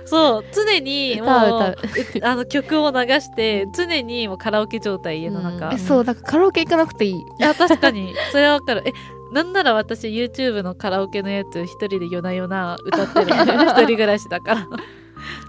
[0.05, 1.77] そう常に歌う歌う。
[2.23, 5.75] うあの曲を流して 常にもうカラオケ状態家の中、うん。
[5.75, 7.13] えそうだからカラオケ行かなくていい。
[7.13, 8.15] いや確かに。
[8.31, 8.83] それはわかる。
[8.87, 8.93] え
[9.33, 14.69] なんなら私 YouTube のカラオケのやつ一人で夜な夜な歌ってる一人暮らしだから。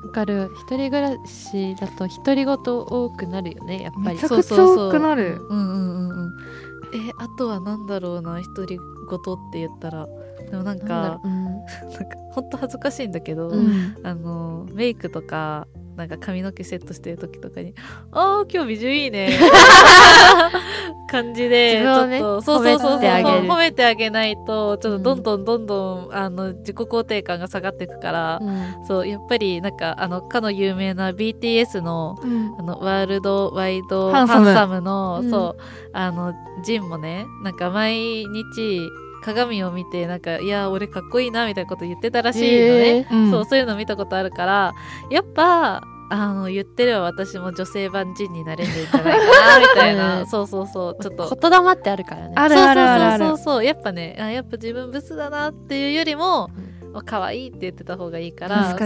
[0.06, 0.50] わかる。
[0.56, 4.16] 一人暮らしだと独り言多くなるよねやっぱり。
[4.16, 5.42] めちゃくちゃ多くなる。
[5.50, 6.34] うんうんうんうん。
[6.94, 10.08] えあとはなんだろうな独り言って言ったら。
[10.50, 11.28] でもなんかう。
[11.28, 11.44] うん。
[11.46, 13.98] なんかほんと恥ずかしいんだけど、うん。
[14.04, 17.74] あのメイクとかなんか髪の毛セットしてる時とかに
[18.12, 19.30] 「ああ今日美女いいね」
[21.14, 23.48] 感じでちょっとそうそうそうそう褒めてあげる。
[23.48, 28.86] 褒めてあげないとちょっとどんどんどんどん、あの自己肯定感が下がっていくから、うん。
[28.88, 32.56] そうやっぱりなんかあのかの有名な BTS のうん。
[32.58, 35.30] あのワールドワイドハンサムの、うん。
[35.30, 35.62] そう
[35.94, 38.90] あのジンもねなんか毎日
[39.24, 43.32] 鏡を見てなんかいや俺かっこいいなみたいなこと言ってたらしいのね、へーうん。
[43.32, 44.74] そうそういうの見たことあるから
[45.10, 50.28] やっぱあの言ってれば私も女性版ジンになれるんじゃないかなみたいな、 うん。
[50.28, 50.98] そうそうそう。
[51.02, 51.36] ちょっと。
[51.50, 52.34] 言霊ってあるからね。
[52.36, 53.26] あるあるあるある。
[53.26, 53.66] そうそうそうそう。
[53.66, 58.78] やっぱねあやっぱ自分ブスだなっていうよりも、まあ可愛いって言ってた方がいいから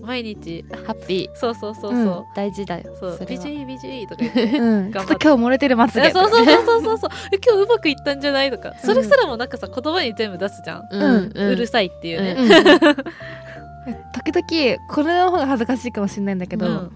[0.00, 1.36] 毎日ハッピー。
[1.36, 2.24] そうそうそうそう、うん。
[2.34, 3.42] 大事だよそうそれは。
[3.44, 4.58] 美女いい美女いいとか言って。
[4.58, 7.10] うん、ちょっと今日漏れてるまつげえそうそうそうそうそう。
[7.44, 8.74] 今日うまくいったんじゃないとか。
[8.82, 12.48] それすらもなんかさ言葉に全部出すじゃん、うるさいっていうね、うん。
[14.12, 16.92] 時々これの方が恥ずかしいかもしれないんだけど、うん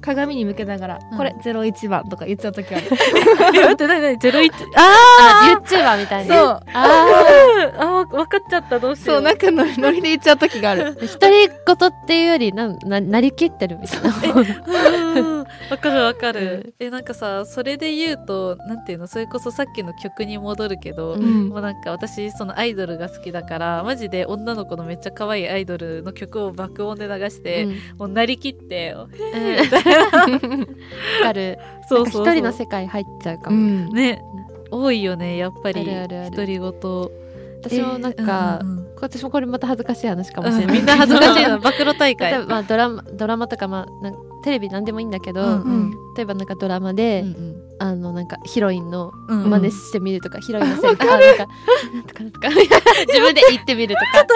[0.00, 1.18] 鏡に向けながら、うん。
[1.18, 2.86] これ01番とか言っちゃう時ある
[3.54, 4.18] え待って何何？
[4.18, 4.52] ゼロ一？
[4.76, 6.34] ああ YouTuber みたいな。
[6.34, 6.46] そう。
[6.46, 6.60] あ
[7.78, 10.94] ああ分かっちゃったどうしよそううなんかノリで言っちゃう時がある。
[10.94, 14.40] ー独り言っていうよりなんななりきってるみたいな。
[15.20, 19.06] うんわかるわかる、えなんかさそれで言うとなんていうの？
[19.06, 21.48] それこそさっきの曲に戻るけど、うん。
[21.48, 27.70] もうなんか私そのアイドルが好きだからマジで女の子のめっちゃ可愛いアイドルの曲を爆音で流して、うん。
[27.98, 29.10] もうなりきってうん。
[29.10, 29.16] み
[29.68, 29.89] たいな。
[29.89, 29.89] わ
[31.22, 31.58] かる。
[31.88, 33.88] そう一人の世界入っちゃうかうも、ん。
[33.90, 34.22] ね。
[34.70, 35.80] 多いよねやっぱり。
[35.80, 36.30] あるあるある。
[36.30, 36.72] 独り言。
[37.62, 38.86] 私もなんか、えーうんうん。
[39.00, 41.58] 私もこれまた恥ずかしい話かもしうんれない、みんな恥ずかしいの。
[41.58, 42.30] 暴露大会。
[42.32, 45.90] 例えば、まあ、ドラマドラマとか、まあ、なんテレビなんでもいいんだけど、うんうん。
[46.16, 49.50] 例えばなんかドラマで、うんあのなんかヒロインのうんうん。
[49.50, 51.02] 真似してみるとか、ヒロインのセリフ。
[51.02, 51.46] あなんか
[51.94, 52.48] なんとかなんとか。
[52.50, 54.26] 自分で言ってみるとか。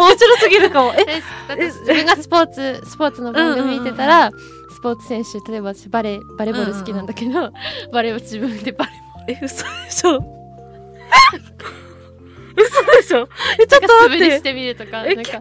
[0.00, 0.92] 面白すぎるかも。
[0.94, 1.22] え
[1.62, 4.34] 自分がスポーツスポーツの番組見てたら、ス
[4.82, 7.52] ポーツ選手例えば私バレーバレーボール好きなんだけど、
[7.92, 10.18] バレーを自分でバレーえ嘘でしょ？
[12.56, 13.28] 嘘でしょ？
[13.60, 14.24] えちょっと待って。
[14.24, 15.32] りしてみるとかえなんか。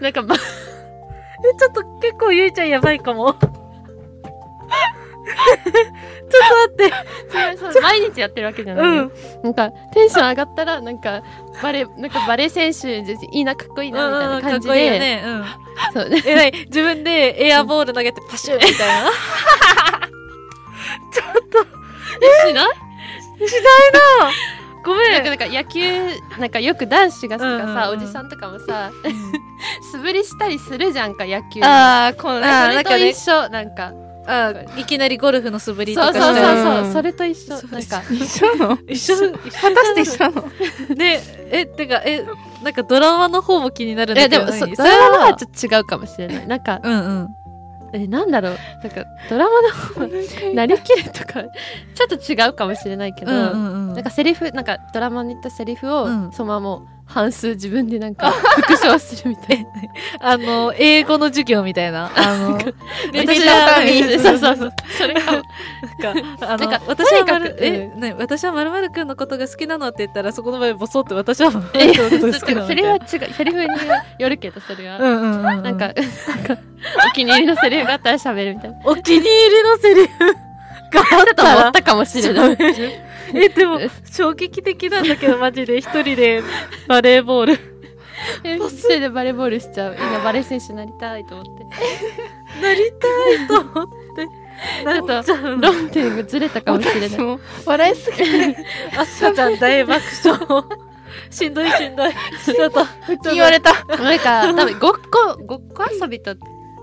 [0.00, 0.38] なんか、 ま、え
[1.58, 3.36] ちょっと結構ゆいちゃんやばいかも
[6.30, 6.92] ちょっと待って。
[7.30, 8.96] そ れそう毎日やってるわけじゃない。
[8.96, 9.12] よ、うん。
[9.42, 11.22] なんかテンション上がったらなんか
[11.62, 15.22] バレーなんかバレー選手いいなかっこいいなみたいな感じで、かっこいいよね。
[15.24, 15.44] うん
[15.94, 16.08] そう。
[16.08, 19.10] ねえなに自分でエアボール投げてパシューみたいな？
[22.38, 22.66] しない？
[24.84, 25.12] ごめん。
[25.12, 25.80] なんかなんか野球
[26.38, 27.88] なんかよく男子がさ、うんうんうん。
[27.90, 28.90] おじさんとかもさ
[29.92, 31.62] 素振りしたりするじゃんか野球。
[31.62, 33.48] ああこうねあーそれと一緒。
[33.50, 33.92] なんか
[34.30, 36.92] あいきなりゴルフの素振りとそうそうそうそう。
[36.92, 37.54] それと一緒。
[37.68, 38.02] なんか。
[38.10, 38.54] 一緒。
[38.56, 38.78] なの？
[38.86, 39.32] 一緒。
[39.32, 40.48] 果たして一緒なの？
[40.96, 42.24] ねえてかえ
[42.62, 46.46] なんかドラマの方も気になるんいやだけど何でもそドラマのはちょっと違うかもしれない。
[46.46, 47.28] なんかうんうん。
[47.94, 48.58] えなんだろう？
[48.82, 53.94] なんかドラマの方なりきるとかちょっと違うかもしれないけど、うんうんうん。
[53.94, 56.32] なんかセリフなんかドラマに言ったセリフを、うん。
[56.32, 59.70] そのままもう半数自分でなんか復唱するみたいな。
[60.20, 62.10] あの英語の授業みたいな。
[62.14, 62.58] あの
[63.12, 63.80] めっちゃ
[64.20, 64.72] そうそうそう。
[64.98, 65.42] それかも。
[65.98, 72.98] なんか、なんか私はえ、ね、私はまるまるくんのことが好きなのって言ったら、そこの場合ボソって私はまるまるくんのことが好きなのセみたいな。
[72.98, 73.68] リフは違うセリフに
[74.18, 75.62] よるけどそれは、うんうんうんうん。
[75.62, 76.58] なんかなんか
[77.08, 78.76] お気に入りのセリフがあったら喋るみたいな。
[78.84, 80.18] お気に入りのセリフ
[80.92, 83.78] があっちょっとたら思ったかもしれないえ、でも、
[84.10, 86.42] 衝撃的なんだけど、マジで一人で
[86.86, 87.78] バレーボール。
[88.44, 91.64] え 一人でバレーボールしちゃう今バレー選手になりたいと思って
[92.60, 94.48] なりたいと思って。
[95.24, 95.72] ちゃうの。
[95.72, 98.56] 論点がずれたかもしれない笑いすぎて
[98.96, 100.64] あすかちゃん大爆笑。
[101.30, 102.12] しんどいしんどい。
[102.44, 102.84] ちょっと、
[103.32, 106.34] 言われたなんか多分ごっこごっこ遊びと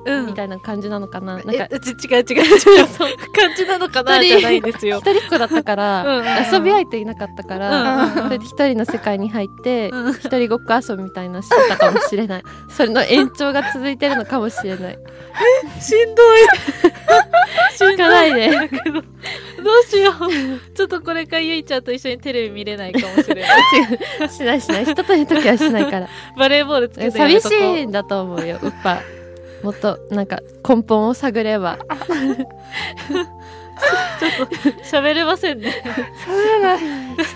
[0.05, 0.25] うん。
[0.27, 2.23] みたいな感じなのかな、なんえかち違う違う。
[2.23, 2.87] 違う。
[3.33, 4.23] 感じなのかな？
[4.23, 4.99] じゃないんですよ。
[4.99, 10.13] 一人っ子だったから遊び相手いなかったから、うんそれで一人の世界に入ってうん。
[10.13, 12.43] 一人ごっこ遊びみたいなのしてたかもしれない。
[12.69, 14.97] それの延長が続いてるのかもしれない。
[15.81, 16.39] しんどい。
[17.77, 19.03] しん聞かないでだけど、どう
[19.89, 20.75] しよう。
[20.75, 23.47] ちょっとこれからゆいちゃんと一緒にテレビ見れないかもしれな
[24.25, 24.29] い。
[24.29, 24.85] しないしない。
[24.85, 26.07] 人といる時はしないから。
[26.37, 28.99] バレーボールつけて寂しいんだと思うようっぱ
[29.63, 31.79] もっとなんか根本を探れば。
[34.83, 35.83] 喋れませんね。
[36.25, 36.83] 喋れないち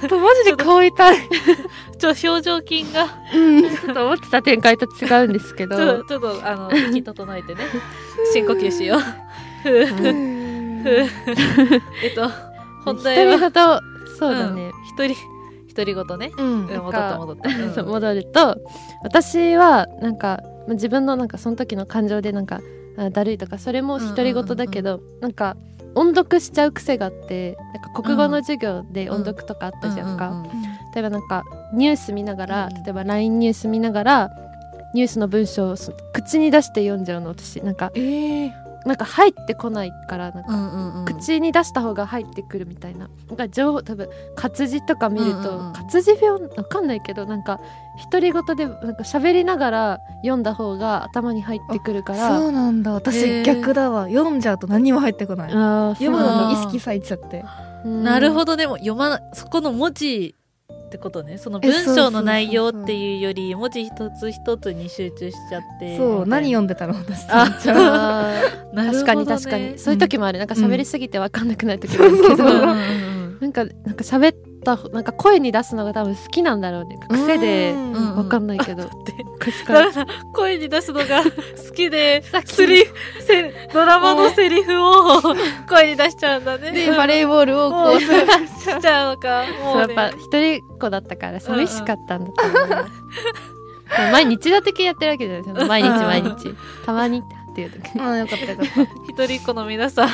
[0.03, 1.17] ょっとマジで顔痛い
[1.97, 3.07] ちょ、表情筋が。
[3.31, 5.75] ちょっと思ってた展開と違うんですけど。
[5.75, 7.61] ちょっと、ちょっと、あの、息整えてね。
[8.31, 8.99] 深呼吸しよう。
[9.65, 9.83] え
[12.07, 12.29] っと、
[12.85, 13.81] 本一題は、人ごと
[14.17, 15.15] そうだね、一人、
[15.75, 16.31] 独り言ね。
[16.37, 16.67] うん。
[16.67, 17.37] うん戻った戻っ
[17.75, 17.83] た。
[17.83, 18.57] 戻ると
[19.03, 22.61] 私はなんかまあ自分のなんかその時の感情でなんか
[22.97, 25.57] あだるいとかそれも独り言だけど、なんか
[25.95, 30.49] 音読しちゃう癖があってなんか国語の授業で音読とかあったじゃんか、うんうんうん
[30.93, 32.83] 例えばなんかニュース見ながら、うん。
[32.83, 34.31] 例えば LINE ニュース見ながら
[34.95, 37.61] ニュースの文章をそ口に出して読んじゃうの私。
[37.61, 41.05] なんかええなんか入ってこないからなんかうんうんうん。
[41.05, 45.73] 口に出した方が入ってくるみたいななんか情報多分活字とか見ると、うんうんうん。
[45.73, 47.59] 活字病わかんないけどなんか
[48.11, 52.91] 独り言でなんか喋りながら読んだ方が頭に入ってくるからそうなんだ。
[52.91, 54.07] へ私ー逆だわ。
[54.07, 55.51] 読んじゃうと何も入ってこない。
[55.51, 57.43] 読むのに意識さいちゃって。
[57.83, 58.03] うん。
[58.03, 58.55] なるほど。
[58.55, 60.35] でも読まなそこの文字
[60.89, 61.37] ってことね。
[61.37, 66.95] その文章の内容っていうより文字一つ一つに集中しちゃってそう何よ読んでたの？
[66.95, 67.27] 私。
[67.29, 67.47] あ
[68.73, 69.77] なね、確かに確かに。
[69.77, 70.39] そういう時もある。
[70.39, 73.37] なんか喋りすぎて分かんなくなる時もあるけど、そうんうんうん。
[73.39, 76.97] なんかなんか喋ったなんか声に出すのが多分好きなんだろうね。
[77.09, 77.93] 癖でうん。
[77.93, 79.25] うん分かんないけど、って。
[79.39, 81.29] 確かにダメだ声に出すのが好
[81.73, 82.53] きでさっき。
[82.53, 82.85] セリ
[83.21, 85.21] せドラマのセリフを
[85.69, 86.71] 声に出しちゃうんだね。
[86.71, 95.67] でバレーボールをこうしちゃうのかもう、ね、そうやっぱ一人っ子だったから寂しかったんだと思う、 でも毎日だ的にやってるわけじゃないですよ。
[95.67, 96.55] 毎日毎日。
[96.85, 97.23] たまに
[97.67, 97.99] っていう時。
[97.99, 98.81] ああよかったよかった。
[99.25, 100.09] 一人っ子の皆さん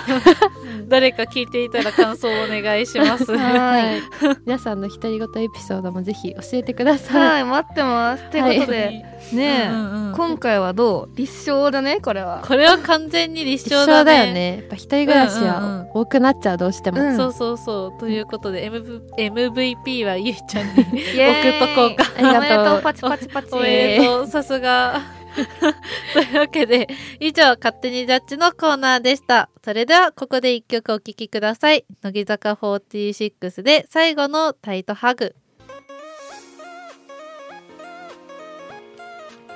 [0.87, 3.31] 誰か聞いていたら感想をお願いします。
[3.31, 3.37] は
[3.71, 4.01] はい。
[4.45, 7.43] 皆さんの独り言エピソードもぜひ教えてください、はい。
[7.45, 8.29] 待ってます。
[8.29, 10.13] ということで、ねえ、うんうんうん。
[10.15, 11.17] 今回はどう？
[11.17, 12.43] 立証だねこれは。
[12.45, 14.05] これは完全に立証だね。
[14.05, 14.55] だよね。
[14.57, 17.99] やっぱ一人暮らしうんうんは多くなっちゃうどうしても、うんそうそうそう。
[17.99, 22.05] ということで、MV MVP はゆいちゃんに送っとこうか。
[22.17, 22.81] ありがとう。
[22.81, 23.49] パチパチパチ。
[23.51, 24.27] おめでとう。
[24.27, 25.01] さすが
[26.13, 26.87] というわけで
[27.19, 29.49] 以上勝手にジャッジのコーナーでした。
[29.63, 31.85] それではここで一曲お聴きください。
[32.03, 35.35] 乃木坂46で最後のタイトハグ。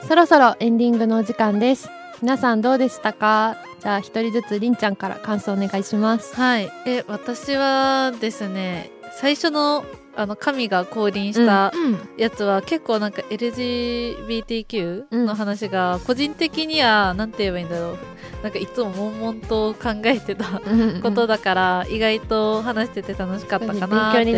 [0.08, 1.90] そろそろエンディングのお時間です。
[2.22, 3.58] 皆さんどうでしたか？
[3.80, 6.36] じゃあ一人ずつりんちゃんから感想お願いします。
[6.36, 6.70] はい。
[6.86, 9.84] え私はですね最初の
[10.16, 11.98] あの神が降臨したうん。
[12.18, 17.98] やつは結構なんか LGBTQ の話が個人的にはなんて言えばいいんだろう。
[18.44, 20.62] なんかいつも悶々と考えてた
[21.02, 24.36] ことだから意外と話してて楽しかったかなって。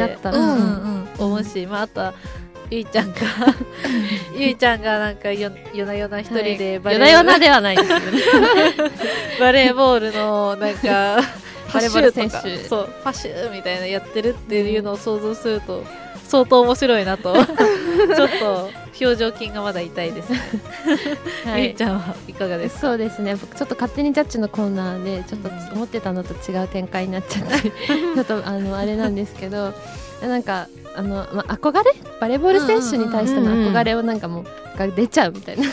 [1.18, 2.14] 思うし、まあ、あとは
[2.72, 3.18] ゆいちゃんが
[4.36, 8.22] ゆいちゃんがなんかよ夜な夜な一人でバレー,、夜な夜なではないですけどね。
[9.40, 11.22] バレーボールのなんか
[11.74, 12.90] バレーボール選手そう。
[13.04, 15.84] パシューみたいなやってるっていうのを想像すると
[16.28, 17.34] 相当面白いなと。
[17.36, 18.70] ちょっと
[19.00, 20.32] 表情筋がまだ痛いです。
[20.32, 20.40] ね、
[21.58, 21.76] ゆい。
[21.76, 22.34] ちゃんはい。
[22.34, 23.36] かがですかそうですね。
[23.36, 27.72] 僕ちょっと勝手にジャッジのコーナーでちょっと思ってたのと違う展開になっちゃって
[28.16, 29.74] ちょっとあのあれなんですけど
[30.22, 31.94] なんかあの、まあ、憧れ？
[32.20, 34.46] バレーボール選手に対しての憧れをなんかもう
[34.78, 35.64] が出ちゃうみたいな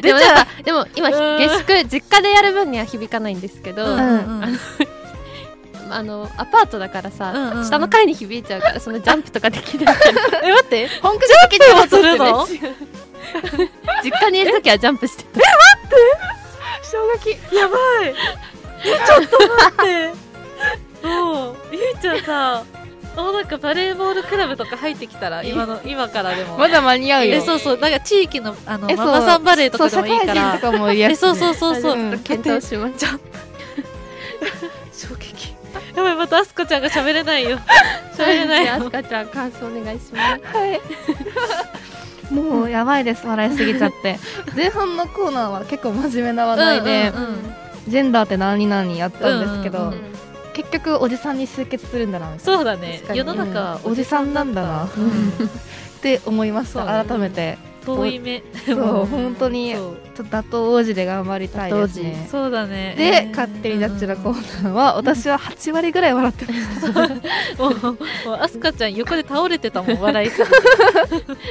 [0.00, 1.38] でもなんかでも今うん。
[1.38, 4.00] 下宿実家でやる分には響かないんですけど、うんう
[4.46, 4.58] ん
[5.92, 10.40] あのアパートだからさ、うんうん下の階に響いちゃうからそのジャンプとかできないから。
[10.46, 12.46] え待って本格的にもするの？
[14.04, 15.40] 実家にいる時はジャンプしてた。
[16.82, 17.56] 衝撃。
[17.56, 17.76] やば
[18.06, 18.14] い。
[18.84, 19.84] えちょっと待っ
[20.14, 20.30] て。
[22.00, 22.64] ちゃんさ
[23.16, 26.58] あなんかバレーボールクラブとか入ってきたら今の今からでも。
[26.58, 27.36] まだ間に合うよ。
[27.36, 27.78] えそうそう。
[27.78, 30.58] なんか地域のあのママさんバレーとかでもいいから。
[30.58, 32.18] 人とかもいるやつ、ね、えそうそうそうそう、うん。
[32.20, 33.06] 検討します。
[35.08, 35.54] 衝撃。
[35.96, 37.58] やばいまたあすこちゃんが喋れないよ。
[38.16, 38.74] 喋れないよ。
[38.74, 40.56] あすかちゃん感想お願いします。
[40.56, 40.80] はい。
[42.32, 43.26] もうやばいです。
[43.26, 44.18] 笑いすぎちゃって。
[44.54, 47.54] 前半のコーナーは結構真面目な話題で、うんうんうん
[47.88, 50.00] ジェンダーって何々やったんですけど、うんうんうん
[50.50, 53.02] 結局おじさんに集結するんだなそうだね。
[53.14, 54.84] 世の中はなおじさんなんだな。
[54.86, 54.88] っ
[56.02, 57.04] て思いました、そうね。
[57.08, 57.58] 改めて。
[57.84, 58.42] 遠い目。
[58.66, 59.06] そう。
[59.10, 59.74] 本当に
[60.20, 62.28] ちょっと打倒王子で頑張りたいですね。
[62.30, 62.94] そうだね。
[62.96, 67.08] で、勝手にジャッジのコーナーは、私は8割ぐらい笑ってました。
[67.62, 67.98] もうもう
[68.38, 70.50] あすかちゃん横で倒れてたもん笑いすぎて。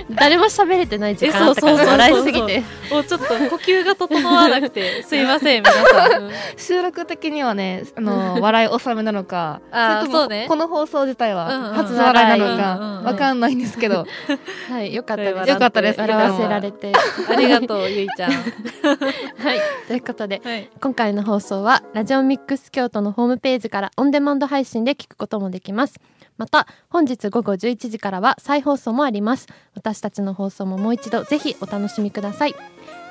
[0.14, 1.46] 誰も喋れてない時間。
[1.46, 2.64] そうそうそう笑いすぎて。
[2.92, 6.30] もうちょっと呼吸が整わなくてすいません皆さん。
[6.58, 10.46] 収録的にはね、あの、笑い納めなのか、あーそうね。
[10.48, 13.04] この放送自体うんうんは初笑いなのうんうんうん。
[13.04, 14.06] か、わかんないんですけど、
[14.70, 15.50] はいよかったです。
[15.50, 16.00] よかったです。
[16.00, 16.92] 笑わせられて。
[17.30, 18.32] ありがとうゆいちゃん
[19.38, 19.60] はい。
[19.88, 20.70] ということではい。
[20.82, 26.00] 今回の放送はラジオミックス京都のホームページからオンデマンド配信で聞くこともできます。
[26.38, 29.48] また本日午後11時からは再放送もあります。
[29.76, 32.56] 私たちの放送ももう一度ぜひお楽しみください。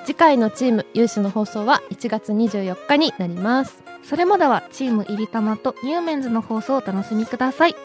[0.04, 3.82] 次回のチーム有志の放送は1月24日になります。
[4.02, 7.76] それまではチームいりたまとニューメンズの放送をお楽しみください。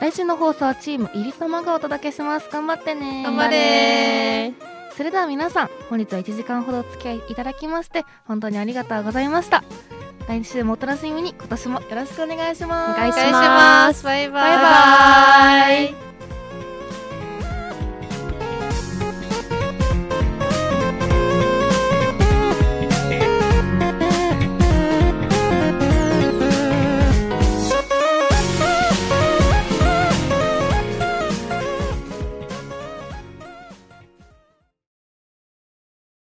[0.00, 2.48] 来週の放送はチームいりたまがお届けします。
[2.50, 3.22] 頑張ってね。
[3.22, 9.64] 頑張れそれでは皆さん、本日は1時間ほどお付き合いいただきまして、本当にありがとうございました。
[10.28, 12.98] 来週もお楽しみに、今年もよろしくお願いします。
[12.98, 16.41] お願いしますバイバイバイバイ